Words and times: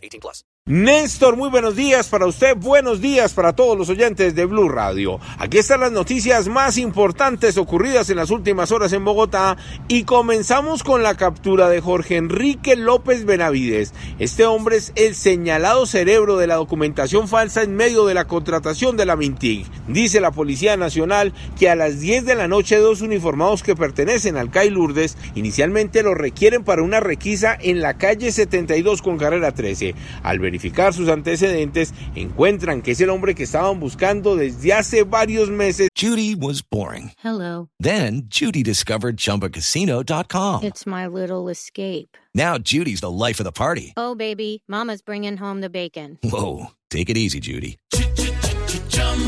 18 0.00 0.20
plus. 0.20 0.44
Néstor, 0.66 1.36
muy 1.36 1.48
buenos 1.48 1.74
días 1.74 2.08
para 2.08 2.26
usted. 2.26 2.54
Buenos 2.56 3.00
días 3.00 3.32
para 3.32 3.56
todos 3.56 3.76
los 3.76 3.88
oyentes 3.88 4.36
de 4.36 4.44
Blue 4.44 4.68
Radio. 4.68 5.18
Aquí 5.38 5.58
están 5.58 5.80
las 5.80 5.90
noticias 5.90 6.46
más 6.46 6.78
importantes 6.78 7.56
ocurridas 7.56 8.08
en 8.08 8.18
las 8.18 8.30
últimas 8.30 8.70
horas 8.70 8.92
en 8.92 9.04
Bogotá 9.04 9.56
y 9.88 10.04
comenzamos 10.04 10.84
con 10.84 11.02
la 11.02 11.16
captura 11.16 11.68
de 11.68 11.80
Jorge 11.80 12.18
Enrique 12.18 12.76
López 12.76 13.24
Benavides. 13.24 13.94
Este 14.20 14.44
hombre 14.44 14.76
es 14.76 14.92
el 14.94 15.16
señalado 15.16 15.86
cerebro 15.86 16.36
de 16.36 16.46
la 16.46 16.54
documentación 16.56 17.26
falsa 17.26 17.62
en 17.62 17.74
medio 17.74 18.06
de 18.06 18.14
la 18.14 18.26
contratación 18.26 18.96
de 18.96 19.06
la 19.06 19.16
Mintig. 19.16 19.66
Dice 19.88 20.20
la 20.20 20.30
Policía 20.30 20.76
Nacional 20.76 21.32
que 21.58 21.68
a 21.68 21.74
las 21.74 21.98
10 21.98 22.26
de 22.26 22.36
la 22.36 22.46
noche 22.46 22.76
dos 22.76 23.00
uniformados 23.00 23.64
que 23.64 23.74
pertenecen 23.74 24.36
al 24.36 24.50
CAI 24.50 24.70
Lourdes 24.70 25.16
inicialmente 25.34 26.04
lo 26.04 26.14
requieren 26.14 26.62
para 26.62 26.82
una 26.82 27.00
requisa 27.00 27.58
en 27.60 27.80
la 27.80 27.98
calle 27.98 28.30
72 28.30 29.02
con 29.02 29.18
carrera 29.18 29.52
13. 29.52 29.89
Al 30.22 30.38
verificar 30.38 30.92
sus 30.92 31.08
antecedentes, 31.08 31.92
encuentran 32.14 32.82
que 32.82 32.92
es 32.92 33.00
el 33.00 33.10
hombre 33.10 33.34
que 33.34 33.44
estaban 33.44 33.80
buscando 33.80 34.36
desde 34.36 34.72
hace 34.72 35.04
varios 35.04 35.50
meses. 35.50 35.88
Judy 35.96 36.34
was 36.34 36.62
boring. 36.62 37.12
Hello. 37.22 37.68
Then 37.78 38.22
Judy 38.28 38.62
discovered 38.62 39.16
chumbacasino.com. 39.16 40.62
It's 40.62 40.86
my 40.86 41.06
little 41.06 41.48
escape. 41.48 42.16
Now 42.34 42.58
Judy's 42.58 43.00
the 43.00 43.10
life 43.10 43.40
of 43.40 43.44
the 43.44 43.52
party. 43.52 43.92
Oh, 43.96 44.14
baby, 44.14 44.62
Mama's 44.68 45.02
bringing 45.02 45.36
home 45.36 45.60
the 45.60 45.70
bacon. 45.70 46.18
Whoa. 46.22 46.70
Take 46.90 47.08
it 47.08 47.16
easy, 47.16 47.38
Judy. 47.38 47.78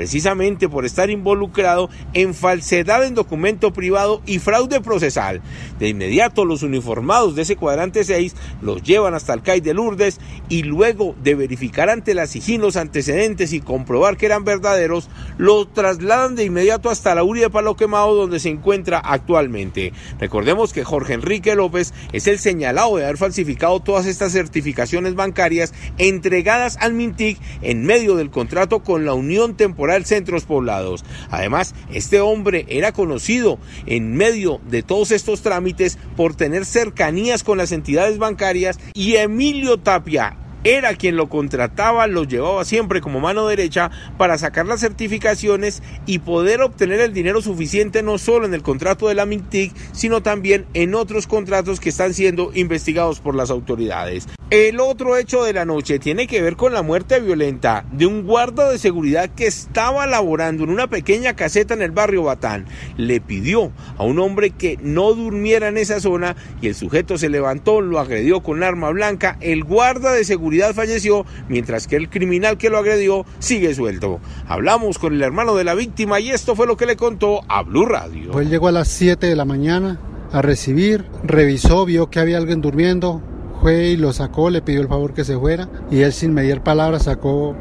Precisamente 0.00 0.66
por 0.66 0.86
estar 0.86 1.10
involucrado 1.10 1.90
en 2.14 2.32
falsedad 2.32 3.04
en 3.04 3.14
documento 3.14 3.70
privado 3.70 4.22
y 4.24 4.38
fraude 4.38 4.80
procesal. 4.80 5.42
De 5.78 5.90
inmediato 5.90 6.46
los 6.46 6.62
uniformados 6.62 7.34
de 7.34 7.42
ese 7.42 7.56
cuadrante 7.56 8.02
6 8.02 8.34
los 8.62 8.82
llevan 8.82 9.12
hasta 9.12 9.34
el 9.34 9.42
CAI 9.42 9.60
de 9.60 9.74
Lourdes 9.74 10.18
y 10.48 10.62
luego 10.62 11.14
de 11.22 11.34
verificar 11.34 11.90
ante 11.90 12.14
las 12.14 12.30
SIGIN 12.30 12.62
los 12.62 12.76
antecedentes 12.76 13.52
y 13.52 13.60
comprobar 13.60 14.16
que 14.16 14.24
eran 14.24 14.44
verdaderos, 14.44 15.10
los 15.36 15.70
trasladan 15.74 16.34
de 16.34 16.44
inmediato 16.44 16.88
hasta 16.88 17.14
la 17.14 17.22
URI 17.22 17.40
de 17.40 17.50
Palo 17.50 17.76
Quemado 17.76 18.14
donde 18.14 18.40
se 18.40 18.48
encuentra 18.48 19.00
actualmente. 19.00 19.92
Recordemos 20.18 20.72
que 20.72 20.82
Jorge 20.82 21.12
Enrique 21.12 21.54
López 21.54 21.92
es 22.14 22.26
el 22.26 22.38
señalado 22.38 22.96
de 22.96 23.04
haber 23.04 23.18
falsificado 23.18 23.80
todas 23.80 24.06
estas 24.06 24.32
certificaciones 24.32 25.14
bancarias 25.14 25.74
entregadas 25.98 26.78
al 26.80 26.94
Mintic 26.94 27.38
en 27.60 27.84
medio 27.84 28.16
del 28.16 28.30
contrato 28.30 28.82
con 28.82 29.04
la 29.04 29.12
Unión 29.12 29.58
Temporal 29.58 29.89
Centros 30.04 30.44
Poblados. 30.44 31.04
Además, 31.30 31.74
este 31.92 32.20
hombre 32.20 32.66
era 32.68 32.92
conocido 32.92 33.58
en 33.86 34.14
medio 34.16 34.60
de 34.68 34.82
todos 34.82 35.10
estos 35.10 35.42
trámites 35.42 35.98
por 36.16 36.34
tener 36.34 36.64
cercanías 36.64 37.42
con 37.44 37.58
las 37.58 37.72
entidades 37.72 38.18
bancarias 38.18 38.78
y 38.94 39.16
Emilio 39.16 39.78
Tapia 39.78 40.36
era 40.64 40.94
quien 40.94 41.16
lo 41.16 41.28
contrataba, 41.28 42.06
lo 42.06 42.24
llevaba 42.24 42.64
siempre 42.64 43.00
como 43.00 43.20
mano 43.20 43.46
derecha 43.46 43.90
para 44.18 44.36
sacar 44.36 44.66
las 44.66 44.80
certificaciones 44.80 45.82
y 46.04 46.18
poder 46.18 46.60
obtener 46.60 47.00
el 47.00 47.14
dinero 47.14 47.40
suficiente 47.40 48.02
no 48.02 48.18
solo 48.18 48.44
en 48.44 48.52
el 48.52 48.62
contrato 48.62 49.08
de 49.08 49.14
la 49.14 49.24
MINTIC, 49.24 49.72
sino 49.92 50.22
también 50.22 50.66
en 50.74 50.94
otros 50.94 51.26
contratos 51.26 51.80
que 51.80 51.88
están 51.88 52.12
siendo 52.12 52.50
investigados 52.54 53.20
por 53.20 53.34
las 53.34 53.50
autoridades. 53.50 54.26
El 54.50 54.80
otro 54.80 55.16
hecho 55.16 55.44
de 55.44 55.52
la 55.52 55.64
noche 55.64 56.00
tiene 56.00 56.26
que 56.26 56.42
ver 56.42 56.56
con 56.56 56.72
la 56.72 56.82
muerte 56.82 57.20
violenta 57.20 57.84
de 57.92 58.06
un 58.06 58.24
guarda 58.26 58.68
de 58.68 58.78
seguridad 58.78 59.30
que 59.30 59.46
estaba 59.46 60.08
laborando 60.08 60.64
en 60.64 60.70
una 60.70 60.88
pequeña 60.88 61.36
caseta 61.36 61.74
en 61.74 61.82
el 61.82 61.92
barrio 61.92 62.24
Batán. 62.24 62.66
Le 62.96 63.20
pidió 63.20 63.70
a 63.96 64.02
un 64.02 64.18
hombre 64.18 64.50
que 64.50 64.76
no 64.82 65.14
durmiera 65.14 65.68
en 65.68 65.76
esa 65.76 66.00
zona 66.00 66.34
y 66.60 66.66
el 66.66 66.74
sujeto 66.74 67.16
se 67.16 67.28
levantó, 67.28 67.80
lo 67.80 68.00
agredió 68.00 68.42
con 68.42 68.64
arma 68.64 68.90
blanca. 68.90 69.36
El 69.40 69.62
guarda 69.62 70.12
de 70.12 70.24
seguridad 70.24 70.74
falleció 70.74 71.24
mientras 71.48 71.86
que 71.86 71.94
el 71.94 72.10
criminal 72.10 72.58
que 72.58 72.70
lo 72.70 72.78
agredió 72.78 73.24
sigue 73.38 73.72
suelto. 73.72 74.18
Hablamos 74.48 74.98
con 74.98 75.14
el 75.14 75.22
hermano 75.22 75.54
de 75.54 75.62
la 75.62 75.76
víctima 75.76 76.18
y 76.18 76.32
esto 76.32 76.56
fue 76.56 76.66
lo 76.66 76.76
que 76.76 76.86
le 76.86 76.96
contó 76.96 77.42
a 77.46 77.62
Blue 77.62 77.86
Radio. 77.86 78.40
Él 78.40 78.50
llegó 78.50 78.66
a 78.66 78.72
las 78.72 78.88
7 78.88 79.28
de 79.28 79.36
la 79.36 79.44
mañana 79.44 80.00
a 80.32 80.42
recibir, 80.42 81.06
revisó, 81.22 81.84
vio 81.84 82.10
que 82.10 82.18
había 82.18 82.38
alguien 82.38 82.60
durmiendo, 82.60 83.22
fue 83.60 83.88
y 83.90 83.96
lo 83.96 84.12
sacó, 84.12 84.50
le 84.50 84.62
pidió 84.62 84.80
el 84.80 84.88
favor 84.88 85.12
que 85.12 85.24
se 85.24 85.38
fuera 85.38 85.68
y 85.90 86.00
él 86.00 86.12
sin 86.12 86.32
medir 86.32 86.60
palabras 86.60 87.04
sacó 87.04 87.54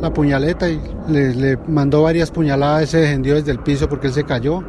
la 0.00 0.12
puñaleta 0.12 0.68
y 0.68 0.80
le, 1.08 1.34
le 1.34 1.58
mandó 1.68 2.02
varias 2.02 2.30
puñaladas, 2.30 2.90
se 2.90 2.98
defendió 2.98 3.34
desde 3.34 3.52
el 3.52 3.60
piso 3.60 3.88
porque 3.88 4.08
él 4.08 4.12
se 4.12 4.24
cayó 4.24 4.62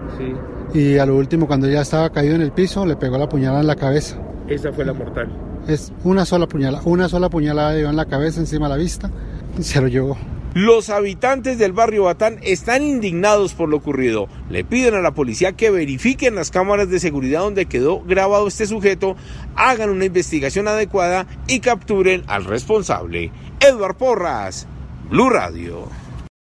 y 0.74 0.98
a 0.98 1.06
lo 1.06 1.16
último 1.16 1.48
cuando 1.48 1.68
ya 1.68 1.82
estaba 1.82 2.10
caído 2.10 2.36
en 2.36 2.42
el 2.42 2.52
piso 2.52 2.86
le 2.86 2.96
pegó 2.96 3.18
la 3.18 3.30
puñalada 3.30 3.62
en 3.62 3.68
la 3.68 3.76
cabeza. 3.76 4.18
Esa 4.48 4.72
fue 4.72 4.86
la 4.86 4.94
mortal. 4.94 5.30
Es 5.68 5.92
una 6.04 6.26
sola 6.26 6.48
puñalada, 6.48 6.84
una 6.86 7.10
sola 7.10 7.30
puñalada 7.30 7.74
dio 7.74 7.90
en 7.90 7.96
la 7.96 8.06
cabeza 8.06 8.40
encima 8.40 8.68
de 8.68 8.76
la 8.76 8.78
vista 8.78 9.10
y 9.58 9.64
se 9.64 9.82
lo 9.82 9.88
llevó. 9.88 10.18
Los 10.56 10.90
habitantes 10.90 11.58
del 11.58 11.74
barrio 11.74 12.04
Batán 12.04 12.40
están 12.42 12.82
indignados 12.82 13.54
por 13.54 13.68
lo 13.68 13.76
ocurrido. 13.76 14.30
Le 14.50 14.64
piden 14.64 14.96
a 14.96 15.02
la 15.02 15.12
policía 15.12 15.52
que 15.52 15.70
verifiquen 15.70 16.34
las 16.34 16.50
cámaras 16.50 16.90
de 16.90 17.02
seguridad 17.02 17.42
donde 17.42 17.66
quedó 17.66 18.00
grabado 18.06 18.48
este 18.48 18.66
sujeto, 18.66 19.18
hagan 19.58 19.90
una 19.90 20.06
investigación 20.06 20.70
adecuada 20.70 21.28
y 21.50 21.60
capturen 21.60 22.24
al 22.28 22.46
responsable. 22.46 23.34
Edward 23.60 23.98
Porras, 23.98 24.66
Blue 25.10 25.30
Radio. 25.30 25.90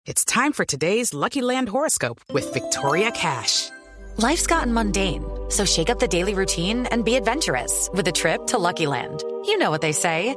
It's 0.06 0.25
time 0.25 0.53
for 0.53 0.65
today's 0.65 1.12
Lucky 1.12 1.43
Land 1.43 1.69
horoscope 1.69 2.21
with 2.33 2.55
Victoria 2.55 3.11
Cash. 3.11 3.71
Life's 4.19 4.47
gotten 4.47 4.73
mundane, 4.73 5.25
so 5.49 5.65
shake 5.65 5.91
up 5.91 5.99
the 5.99 6.06
daily 6.06 6.34
routine 6.34 6.87
and 6.93 7.05
be 7.05 7.17
adventurous 7.17 7.91
with 7.93 8.06
a 8.06 8.12
trip 8.12 8.47
to 8.47 8.56
Lucky 8.56 8.87
Land. 8.87 9.25
You 9.47 9.59
know 9.59 9.73
what 9.73 9.81
they 9.81 9.91
say. 9.91 10.37